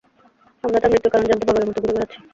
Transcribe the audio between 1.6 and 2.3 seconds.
মতো ঘুরে বেড়াচ্ছি।